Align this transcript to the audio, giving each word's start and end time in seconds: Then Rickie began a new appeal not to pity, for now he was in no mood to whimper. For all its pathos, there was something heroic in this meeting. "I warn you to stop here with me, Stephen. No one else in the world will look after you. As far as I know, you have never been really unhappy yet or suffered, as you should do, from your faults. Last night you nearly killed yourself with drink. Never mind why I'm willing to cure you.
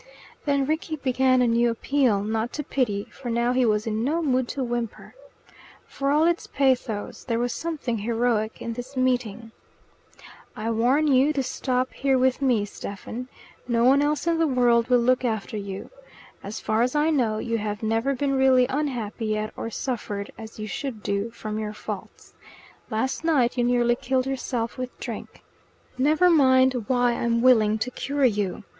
Then 0.45 0.65
Rickie 0.65 0.95
began 0.95 1.43
a 1.43 1.47
new 1.47 1.69
appeal 1.69 2.23
not 2.23 2.51
to 2.53 2.63
pity, 2.63 3.07
for 3.11 3.29
now 3.29 3.53
he 3.53 3.67
was 3.67 3.85
in 3.85 4.03
no 4.03 4.23
mood 4.23 4.47
to 4.47 4.63
whimper. 4.63 5.13
For 5.85 6.09
all 6.09 6.25
its 6.25 6.47
pathos, 6.47 7.23
there 7.23 7.37
was 7.37 7.53
something 7.53 7.99
heroic 7.99 8.63
in 8.63 8.73
this 8.73 8.97
meeting. 8.97 9.51
"I 10.55 10.71
warn 10.71 11.05
you 11.05 11.31
to 11.33 11.43
stop 11.43 11.93
here 11.93 12.17
with 12.17 12.41
me, 12.41 12.65
Stephen. 12.65 13.27
No 13.67 13.83
one 13.85 14.01
else 14.01 14.25
in 14.25 14.39
the 14.39 14.47
world 14.47 14.87
will 14.87 14.97
look 14.97 15.23
after 15.23 15.55
you. 15.55 15.91
As 16.41 16.59
far 16.59 16.81
as 16.81 16.95
I 16.95 17.11
know, 17.11 17.37
you 17.37 17.59
have 17.59 17.83
never 17.83 18.15
been 18.15 18.33
really 18.33 18.65
unhappy 18.69 19.27
yet 19.27 19.53
or 19.55 19.69
suffered, 19.69 20.31
as 20.35 20.57
you 20.57 20.65
should 20.65 21.03
do, 21.03 21.29
from 21.29 21.59
your 21.59 21.73
faults. 21.73 22.33
Last 22.89 23.23
night 23.23 23.55
you 23.55 23.63
nearly 23.63 23.95
killed 23.95 24.25
yourself 24.25 24.79
with 24.79 24.99
drink. 24.99 25.43
Never 25.95 26.31
mind 26.31 26.85
why 26.87 27.11
I'm 27.11 27.43
willing 27.43 27.77
to 27.77 27.91
cure 27.91 28.25
you. 28.25 28.63